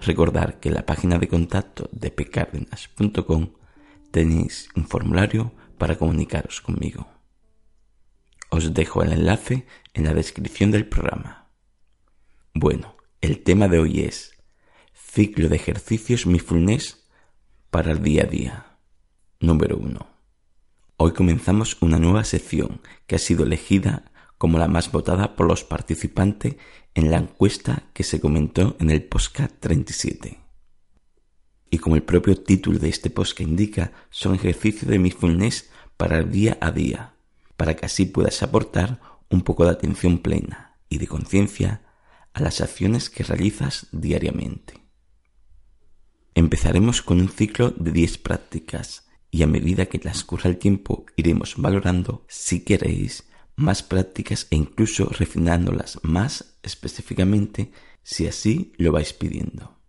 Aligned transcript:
recordar 0.00 0.60
que 0.60 0.68
en 0.68 0.74
la 0.74 0.86
página 0.86 1.18
de 1.18 1.28
contacto 1.28 1.88
de 1.92 2.10
pcardenas.com 2.10 3.52
tenéis 4.10 4.68
un 4.74 4.86
formulario 4.86 5.52
para 5.78 5.96
comunicaros 5.96 6.60
conmigo. 6.60 7.06
Os 8.50 8.72
dejo 8.72 9.02
el 9.02 9.12
enlace 9.12 9.66
en 9.94 10.04
la 10.04 10.14
descripción 10.14 10.70
del 10.70 10.86
programa. 10.86 11.50
Bueno, 12.54 12.96
el 13.20 13.42
tema 13.42 13.68
de 13.68 13.78
hoy 13.78 14.00
es 14.00 14.36
ciclo 14.94 15.48
de 15.48 15.56
ejercicios 15.56 16.26
mindfulness 16.26 17.06
para 17.70 17.92
el 17.92 18.02
día 18.02 18.22
a 18.22 18.26
día. 18.26 18.78
Número 19.40 19.76
1. 19.76 20.06
Hoy 20.98 21.12
comenzamos 21.12 21.76
una 21.82 21.98
nueva 21.98 22.24
sección 22.24 22.80
que 23.06 23.16
ha 23.16 23.18
sido 23.18 23.44
elegida 23.44 24.10
como 24.38 24.58
la 24.58 24.68
más 24.68 24.90
votada 24.92 25.36
por 25.36 25.46
los 25.46 25.64
participantes 25.64 26.56
en 26.94 27.10
la 27.10 27.18
encuesta 27.18 27.84
que 27.92 28.04
se 28.04 28.20
comentó 28.20 28.76
en 28.80 28.90
el 28.90 29.04
podcast 29.04 29.54
37. 29.60 30.40
Y 31.70 31.78
como 31.78 31.96
el 31.96 32.02
propio 32.02 32.36
título 32.36 32.78
de 32.78 32.88
este 32.88 33.10
podcast 33.10 33.40
indica, 33.40 33.92
son 34.10 34.34
ejercicios 34.34 34.90
de 34.90 34.98
mindfulness 34.98 35.70
para 35.96 36.18
el 36.18 36.30
día 36.30 36.58
a 36.60 36.70
día, 36.70 37.14
para 37.56 37.74
que 37.74 37.86
así 37.86 38.06
puedas 38.06 38.42
aportar 38.42 39.00
un 39.28 39.42
poco 39.42 39.64
de 39.64 39.70
atención 39.70 40.18
plena 40.18 40.78
y 40.88 40.98
de 40.98 41.06
conciencia 41.06 41.82
a 42.32 42.42
las 42.42 42.60
acciones 42.60 43.10
que 43.10 43.24
realizas 43.24 43.88
diariamente. 43.92 44.74
Empezaremos 46.34 47.00
con 47.00 47.20
un 47.20 47.30
ciclo 47.30 47.70
de 47.70 47.92
10 47.92 48.18
prácticas 48.18 49.08
y 49.30 49.42
a 49.42 49.46
medida 49.46 49.86
que 49.86 49.98
transcurra 49.98 50.50
el 50.50 50.58
tiempo 50.58 51.06
iremos 51.16 51.54
valorando, 51.56 52.24
si 52.28 52.62
queréis, 52.62 53.26
más 53.56 53.82
prácticas 53.82 54.46
e 54.50 54.56
incluso 54.56 55.06
refinándolas 55.06 55.98
más 56.02 56.58
específicamente 56.62 57.72
si 58.02 58.26
así 58.26 58.72
lo 58.76 58.92
vais 58.92 59.12
pidiendo. 59.12 59.80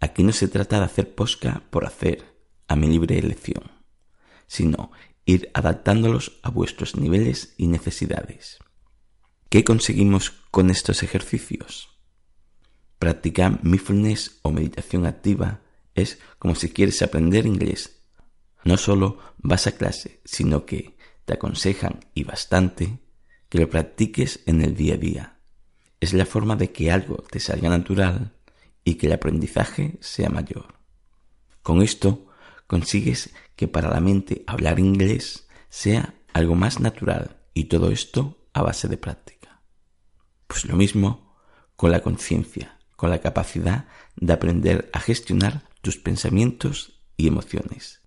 Aquí 0.00 0.22
no 0.22 0.32
se 0.32 0.48
trata 0.48 0.78
de 0.78 0.84
hacer 0.84 1.14
posca 1.14 1.64
por 1.70 1.86
hacer, 1.86 2.34
a 2.68 2.76
mi 2.76 2.86
libre 2.86 3.18
elección, 3.18 3.70
sino 4.46 4.90
ir 5.26 5.50
adaptándolos 5.54 6.40
a 6.42 6.50
vuestros 6.50 6.96
niveles 6.96 7.54
y 7.56 7.66
necesidades. 7.66 8.58
¿Qué 9.48 9.64
conseguimos 9.64 10.30
con 10.50 10.70
estos 10.70 11.02
ejercicios? 11.02 11.88
Practicar 12.98 13.62
mindfulness 13.62 14.40
o 14.42 14.50
meditación 14.50 15.06
activa 15.06 15.60
es 15.94 16.18
como 16.38 16.54
si 16.54 16.70
quieres 16.70 17.02
aprender 17.02 17.46
inglés. 17.46 18.02
No 18.64 18.76
solo 18.76 19.18
vas 19.38 19.66
a 19.66 19.72
clase, 19.72 20.20
sino 20.24 20.64
que 20.64 20.96
te 21.24 21.34
aconsejan, 21.34 22.00
y 22.14 22.24
bastante, 22.24 22.98
que 23.48 23.58
lo 23.58 23.70
practiques 23.70 24.40
en 24.46 24.62
el 24.62 24.74
día 24.74 24.94
a 24.94 24.98
día. 24.98 25.38
Es 26.00 26.12
la 26.12 26.26
forma 26.26 26.56
de 26.56 26.72
que 26.72 26.90
algo 26.90 27.16
te 27.30 27.40
salga 27.40 27.68
natural 27.68 28.34
y 28.84 28.96
que 28.96 29.06
el 29.06 29.12
aprendizaje 29.12 29.96
sea 30.00 30.28
mayor. 30.28 30.74
Con 31.62 31.82
esto 31.82 32.26
consigues 32.66 33.34
que 33.56 33.68
para 33.68 33.90
la 33.90 34.00
mente 34.00 34.44
hablar 34.46 34.78
inglés 34.78 35.48
sea 35.68 36.14
algo 36.32 36.54
más 36.54 36.80
natural 36.80 37.40
y 37.54 37.64
todo 37.64 37.90
esto 37.90 38.48
a 38.52 38.62
base 38.62 38.88
de 38.88 38.96
práctica. 38.96 39.62
Pues 40.46 40.64
lo 40.66 40.76
mismo 40.76 41.36
con 41.76 41.90
la 41.90 42.02
conciencia, 42.02 42.78
con 42.96 43.10
la 43.10 43.20
capacidad 43.20 43.88
de 44.16 44.32
aprender 44.32 44.90
a 44.92 45.00
gestionar 45.00 45.68
tus 45.80 45.96
pensamientos 45.96 47.00
y 47.16 47.28
emociones. 47.28 48.02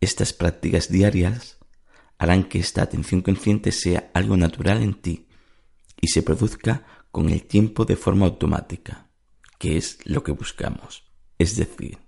Estas 0.00 0.32
prácticas 0.32 0.90
diarias 0.90 1.58
harán 2.18 2.44
que 2.44 2.58
esta 2.58 2.82
atención 2.82 3.20
consciente 3.20 3.72
sea 3.72 4.10
algo 4.14 4.36
natural 4.36 4.82
en 4.82 4.94
ti 4.94 5.26
y 6.00 6.08
se 6.08 6.22
produzca 6.22 6.86
con 7.10 7.30
el 7.30 7.44
tiempo 7.44 7.84
de 7.84 7.96
forma 7.96 8.26
automática, 8.26 9.08
que 9.58 9.76
es 9.76 9.98
lo 10.04 10.22
que 10.22 10.32
buscamos. 10.32 11.04
Es 11.38 11.56
decir, 11.56 11.98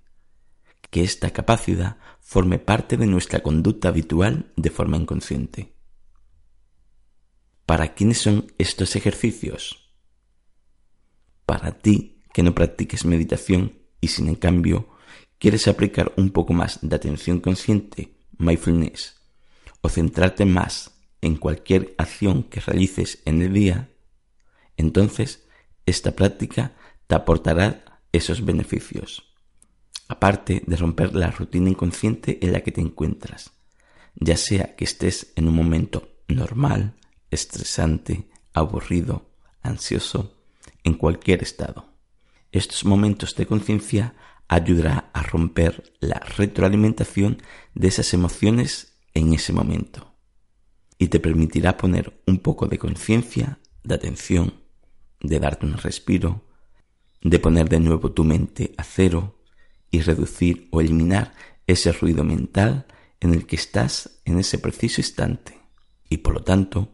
que 0.89 1.03
esta 1.03 1.31
capacidad 1.31 1.97
forme 2.19 2.59
parte 2.59 2.97
de 2.97 3.07
nuestra 3.07 3.41
conducta 3.41 3.89
habitual 3.89 4.51
de 4.55 4.69
forma 4.69 4.97
inconsciente. 4.97 5.73
¿Para 7.65 7.93
quiénes 7.93 8.19
son 8.19 8.51
estos 8.57 8.95
ejercicios? 8.95 9.93
Para 11.45 11.77
ti 11.79 12.23
que 12.33 12.43
no 12.43 12.55
practiques 12.55 13.05
meditación 13.05 13.79
y 14.01 14.07
sin 14.07 14.27
en 14.27 14.35
cambio 14.35 14.89
quieres 15.37 15.67
aplicar 15.67 16.13
un 16.17 16.31
poco 16.31 16.53
más 16.53 16.79
de 16.81 16.95
atención 16.95 17.39
consciente, 17.39 18.15
mindfulness, 18.37 19.18
o 19.81 19.89
centrarte 19.89 20.45
más 20.45 20.99
en 21.21 21.35
cualquier 21.35 21.95
acción 21.97 22.43
que 22.43 22.59
realices 22.59 23.21
en 23.25 23.41
el 23.41 23.53
día, 23.53 23.89
entonces 24.77 25.47
esta 25.85 26.11
práctica 26.11 26.73
te 27.07 27.15
aportará 27.15 28.01
esos 28.11 28.45
beneficios, 28.45 29.33
aparte 30.07 30.63
de 30.65 30.75
romper 30.75 31.15
la 31.15 31.31
rutina 31.31 31.69
inconsciente 31.69 32.39
en 32.41 32.53
la 32.53 32.61
que 32.61 32.71
te 32.71 32.81
encuentras, 32.81 33.51
ya 34.15 34.37
sea 34.37 34.75
que 34.75 34.85
estés 34.85 35.31
en 35.35 35.47
un 35.47 35.55
momento 35.55 36.09
normal, 36.27 36.95
estresante, 37.31 38.29
aburrido, 38.53 39.29
ansioso, 39.61 40.41
en 40.83 40.93
cualquier 40.93 41.43
estado. 41.43 41.93
Estos 42.51 42.85
momentos 42.85 43.35
de 43.35 43.45
conciencia 43.45 44.15
ayudará 44.47 45.11
a 45.13 45.21
romper 45.21 45.93
la 45.99 46.19
retroalimentación 46.19 47.41
de 47.75 47.87
esas 47.87 48.13
emociones 48.13 48.98
en 49.13 49.33
ese 49.33 49.53
momento 49.53 50.15
y 50.97 51.07
te 51.07 51.19
permitirá 51.19 51.77
poner 51.77 52.21
un 52.27 52.39
poco 52.39 52.67
de 52.67 52.77
conciencia, 52.77 53.59
de 53.83 53.95
atención, 53.95 54.53
de 55.21 55.39
darte 55.39 55.65
un 55.65 55.77
respiro, 55.77 56.45
de 57.21 57.39
poner 57.39 57.69
de 57.69 57.79
nuevo 57.79 58.11
tu 58.11 58.23
mente 58.23 58.73
a 58.77 58.83
cero 58.83 59.41
y 59.89 60.01
reducir 60.01 60.67
o 60.71 60.81
eliminar 60.81 61.33
ese 61.67 61.91
ruido 61.91 62.23
mental 62.23 62.85
en 63.21 63.33
el 63.33 63.45
que 63.45 63.55
estás 63.55 64.21
en 64.25 64.39
ese 64.39 64.59
preciso 64.59 65.01
instante 65.01 65.57
y 66.09 66.17
por 66.17 66.33
lo 66.33 66.43
tanto 66.43 66.93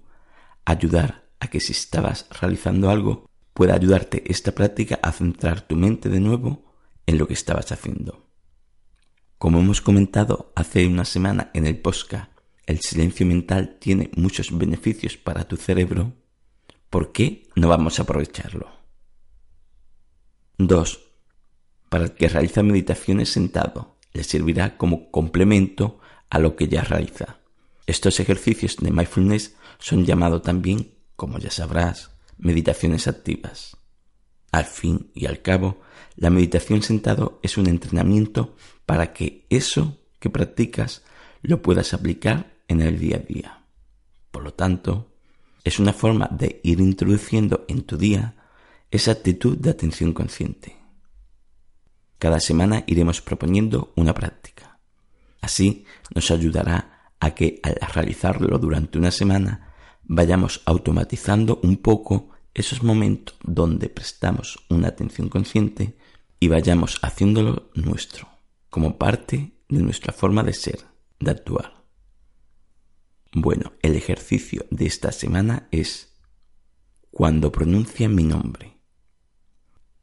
ayudar 0.65 1.27
a 1.39 1.47
que 1.47 1.59
si 1.59 1.71
estabas 1.71 2.27
realizando 2.29 2.89
algo 2.89 3.29
pueda 3.53 3.73
ayudarte 3.73 4.23
esta 4.29 4.53
práctica 4.53 4.99
a 5.01 5.11
centrar 5.11 5.61
tu 5.61 5.75
mente 5.75 6.09
de 6.09 6.19
nuevo 6.19 6.73
en 7.05 7.17
lo 7.17 7.27
que 7.27 7.33
estabas 7.33 7.71
haciendo. 7.71 8.25
Como 9.38 9.59
hemos 9.59 9.81
comentado 9.81 10.54
hace 10.56 10.88
una 10.88 11.04
semana 11.04 11.51
en 11.54 11.68
el 11.68 11.77
Posca, 11.77 12.30
el 12.65 12.80
silencio 12.80 13.25
mental 13.25 13.77
tiene 13.80 14.09
muchos 14.15 14.57
beneficios 14.57 15.18
para 15.18 15.48
tu 15.48 15.57
cerebro. 15.57 16.13
¿Por 16.89 17.12
qué 17.12 17.48
no 17.56 17.68
vamos 17.68 18.00
a 18.00 18.04
aprovecharlo? 18.04 18.69
2. 20.57 21.00
Para 21.89 22.06
el 22.06 22.12
que 22.13 22.30
realiza 22.30 22.63
meditaciones 22.63 23.30
sentado, 23.30 23.98
le 24.13 24.24
servirá 24.24 24.77
como 24.77 25.12
complemento 25.12 26.00
a 26.30 26.39
lo 26.39 26.56
que 26.56 26.69
ya 26.69 26.83
realiza. 26.83 27.39
Estos 27.86 28.19
ejercicios 28.21 28.77
de 28.77 28.89
mindfulness 28.89 29.56
son 29.80 30.06
llamados 30.06 30.42
también, 30.42 30.95
como 31.18 31.38
ya 31.39 31.51
sabrás, 31.51 32.12
meditaciones 32.38 33.07
activas. 33.07 33.77
Al 34.51 34.65
fin 34.65 35.12
y 35.13 35.25
al 35.25 35.42
cabo, 35.42 35.81
la 36.15 36.30
meditación 36.30 36.81
sentado 36.81 37.39
es 37.44 37.57
un 37.57 37.68
entrenamiento 37.68 38.56
para 38.85 39.13
que 39.13 39.45
eso 39.49 39.99
que 40.19 40.29
practicas 40.29 41.03
lo 41.41 41.61
puedas 41.61 41.93
aplicar 41.93 42.53
en 42.67 42.81
el 42.81 42.99
día 42.99 43.17
a 43.17 43.19
día. 43.19 43.61
Por 44.31 44.43
lo 44.43 44.53
tanto, 44.53 45.11
es 45.63 45.79
una 45.79 45.93
forma 45.93 46.27
de 46.31 46.59
ir 46.63 46.79
introduciendo 46.79 47.65
en 47.67 47.83
tu 47.83 47.97
día 47.97 48.35
esa 48.91 49.11
actitud 49.11 49.57
de 49.57 49.71
atención 49.71 50.13
consciente. 50.13 50.77
Cada 52.19 52.39
semana 52.39 52.83
iremos 52.87 53.21
proponiendo 53.21 53.91
una 53.95 54.13
práctica. 54.13 54.79
Así 55.41 55.85
nos 56.13 56.31
ayudará 56.31 57.11
a 57.19 57.31
que 57.31 57.59
al 57.63 57.75
realizarlo 57.93 58.57
durante 58.57 58.97
una 58.97 59.11
semana 59.11 59.73
vayamos 60.03 60.61
automatizando 60.65 61.59
un 61.63 61.77
poco 61.77 62.29
esos 62.53 62.83
momentos 62.83 63.35
donde 63.43 63.89
prestamos 63.89 64.65
una 64.69 64.87
atención 64.87 65.29
consciente 65.29 65.97
y 66.39 66.47
vayamos 66.47 66.99
haciéndolo 67.01 67.69
nuestro, 67.73 68.27
como 68.75 68.98
parte 68.98 69.54
de 69.69 69.81
nuestra 69.81 70.12
forma 70.12 70.44
de 70.44 70.51
ser, 70.51 70.80
de 71.22 71.31
actuar. 71.31 71.86
Bueno, 73.31 73.72
el 73.81 73.95
ejercicio 73.95 74.66
de 74.69 74.86
esta 74.86 75.13
semana 75.13 75.69
es 75.72 76.13
cuando 77.10 77.54
pronuncia 77.54 78.10
mi 78.10 78.25
nombre. 78.25 78.77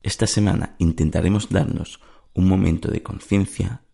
Esta 0.03 0.27
semana 0.27 0.75
intentaremos 0.79 1.51
darnos 1.51 2.01
un 2.33 2.49
momento 2.49 2.91
de 2.91 3.03
conciencia, 3.03 3.85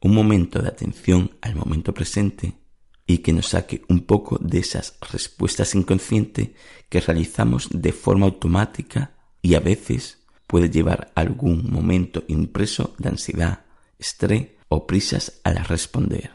un 0.00 0.14
momento 0.14 0.62
de 0.62 0.68
atención 0.68 1.36
al 1.40 1.56
momento 1.56 1.92
presente 1.92 2.60
y 3.04 3.18
que 3.18 3.32
nos 3.32 3.48
saque 3.48 3.82
un 3.88 4.06
poco 4.06 4.38
de 4.38 4.60
esas 4.60 4.98
respuestas 5.10 5.74
inconscientes 5.74 6.50
que 6.88 7.00
realizamos 7.00 7.68
de 7.72 7.90
forma 7.90 8.26
automática 8.26 9.16
y 9.42 9.56
a 9.56 9.60
veces 9.60 10.24
puede 10.46 10.70
llevar 10.70 11.10
algún 11.16 11.72
momento 11.72 12.22
impreso 12.28 12.94
de 12.98 13.08
ansiedad, 13.08 13.64
estrés 14.02 14.48
o 14.68 14.86
prisas 14.86 15.40
al 15.44 15.64
responder. 15.64 16.30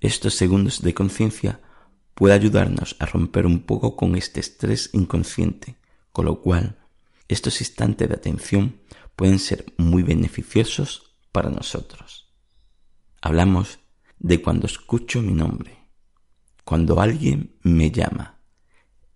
Estos 0.00 0.34
segundos 0.34 0.82
de 0.82 0.94
conciencia 0.94 1.60
puede 2.14 2.34
ayudarnos 2.34 2.96
a 3.00 3.06
romper 3.06 3.44
un 3.44 3.60
poco 3.66 3.96
con 3.96 4.14
este 4.14 4.38
estrés 4.40 4.90
inconsciente, 4.92 5.76
con 6.12 6.26
lo 6.26 6.40
cual 6.40 6.78
estos 7.26 7.60
instantes 7.60 8.08
de 8.08 8.14
atención 8.14 8.80
pueden 9.16 9.38
ser 9.40 9.74
muy 9.78 10.02
beneficiosos 10.02 11.16
para 11.32 11.50
nosotros. 11.50 12.32
Hablamos 13.20 13.80
de 14.18 14.40
cuando 14.40 14.66
escucho 14.66 15.22
mi 15.22 15.32
nombre, 15.32 15.88
cuando 16.64 17.00
alguien 17.00 17.56
me 17.62 17.90
llama. 17.90 18.38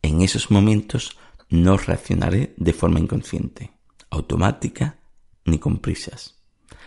En 0.02 0.22
esos 0.22 0.50
momentos 0.50 1.16
no 1.50 1.76
reaccionaré 1.76 2.54
de 2.56 2.72
forma 2.72 2.98
inconsciente, 2.98 3.70
automática 4.10 4.98
ni 5.44 5.58
con 5.58 5.78
prisas, 5.78 6.37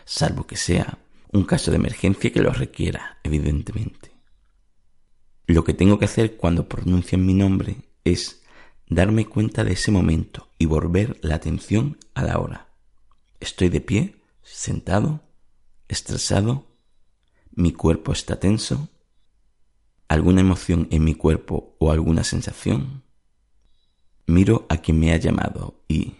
salvo 0.06 0.48
que 0.48 0.58
sea 0.58 1.00
un 1.32 1.46
caso 1.46 1.72
de 1.72 1.78
emergencia 1.78 2.32
que 2.32 2.42
lo 2.42 2.52
requiera, 2.52 3.20
evidentemente. 3.24 4.12
Lo 5.48 5.64
que 5.64 5.74
tengo 5.74 6.00
que 6.00 6.06
hacer 6.06 6.38
cuando 6.38 6.68
pronuncian 6.68 7.26
mi 7.26 7.34
nombre 7.34 7.90
es 8.04 8.44
darme 8.88 9.26
cuenta 9.26 9.64
de 9.64 9.74
ese 9.74 9.92
momento 9.92 10.50
y 10.58 10.66
volver 10.66 11.18
la 11.22 11.36
atención 11.36 11.98
a 12.14 12.24
la 12.24 12.40
hora. 12.40 12.74
Estoy 13.40 13.70
de 13.70 13.82
pie, 13.82 14.22
sentado, 14.44 15.24
estresado, 15.88 16.68
mi 17.52 17.72
cuerpo 17.72 18.12
está 18.12 18.40
tenso, 18.40 18.90
alguna 20.08 20.42
emoción 20.42 20.88
en 20.92 21.04
mi 21.04 21.16
cuerpo 21.16 21.76
o 21.80 21.92
alguna 21.92 22.24
sensación. 22.24 23.04
Miro 24.26 24.66
a 24.70 24.78
quien 24.78 25.00
me 25.00 25.14
ha 25.14 25.18
llamado 25.18 25.84
y 25.88 26.16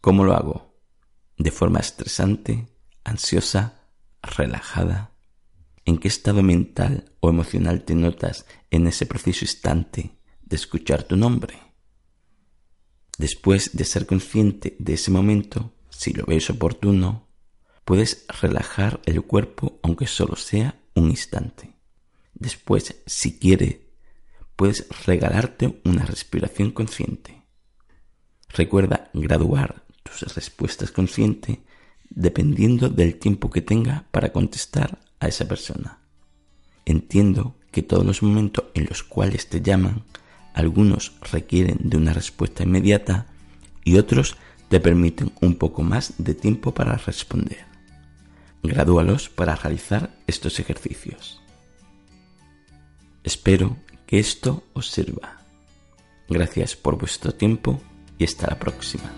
¿cómo 0.00 0.24
lo 0.24 0.34
hago? 0.34 0.80
¿De 1.36 1.50
forma 1.50 1.80
estresante, 1.80 2.68
ansiosa, 3.08 3.80
relajada? 4.22 5.12
¿En 5.84 5.98
qué 5.98 6.08
estado 6.08 6.42
mental 6.42 7.12
o 7.20 7.30
emocional 7.30 7.84
te 7.84 7.94
notas 7.94 8.46
en 8.70 8.86
ese 8.86 9.06
preciso 9.06 9.44
instante 9.44 10.18
de 10.42 10.56
escuchar 10.56 11.04
tu 11.04 11.16
nombre? 11.16 11.58
Después 13.16 13.76
de 13.76 13.84
ser 13.84 14.06
consciente 14.06 14.76
de 14.78 14.94
ese 14.94 15.10
momento, 15.10 15.72
si 15.90 16.12
lo 16.12 16.24
ves 16.26 16.50
oportuno, 16.50 17.28
Puedes 17.88 18.26
relajar 18.42 19.00
el 19.06 19.22
cuerpo 19.22 19.80
aunque 19.82 20.06
solo 20.06 20.36
sea 20.36 20.78
un 20.94 21.08
instante. 21.08 21.72
Después, 22.34 23.00
si 23.06 23.38
quieres, 23.38 23.78
puedes 24.56 24.86
regalarte 25.06 25.80
una 25.86 26.04
respiración 26.04 26.72
consciente. 26.72 27.46
Recuerda 28.50 29.08
graduar 29.14 29.86
tus 30.02 30.34
respuestas 30.34 30.90
conscientes 30.90 31.60
dependiendo 32.10 32.88
del 32.88 33.16
tiempo 33.18 33.50
que 33.50 33.62
tenga 33.62 34.04
para 34.10 34.32
contestar 34.32 34.98
a 35.20 35.28
esa 35.28 35.46
persona. 35.46 35.98
Entiendo 36.84 37.54
que 37.70 37.82
todos 37.82 38.04
los 38.04 38.22
momentos 38.22 38.64
en 38.74 38.86
los 38.86 39.02
cuales 39.02 39.48
te 39.48 39.60
llaman, 39.60 40.04
algunos 40.54 41.12
requieren 41.32 41.78
de 41.82 41.96
una 41.96 42.12
respuesta 42.12 42.62
inmediata 42.62 43.26
y 43.84 43.98
otros 43.98 44.36
te 44.68 44.80
permiten 44.80 45.32
un 45.40 45.54
poco 45.54 45.82
más 45.82 46.14
de 46.18 46.34
tiempo 46.34 46.74
para 46.74 46.96
responder. 46.96 47.66
Gradúalos 48.62 49.28
para 49.28 49.54
realizar 49.54 50.10
estos 50.26 50.58
ejercicios. 50.58 51.40
Espero 53.22 53.76
que 54.06 54.18
esto 54.18 54.64
os 54.72 54.90
sirva. 54.90 55.38
Gracias 56.28 56.76
por 56.76 56.98
vuestro 56.98 57.32
tiempo 57.32 57.80
y 58.18 58.24
hasta 58.24 58.48
la 58.48 58.58
próxima. 58.58 59.12